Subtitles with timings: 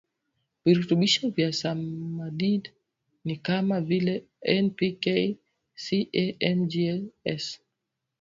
[0.65, 2.63] virutubisho vya samadid
[3.25, 4.13] ni kama vile
[4.63, 5.05] N P K
[5.83, 5.97] Ca
[6.59, 6.73] Mg
[7.43, 7.45] S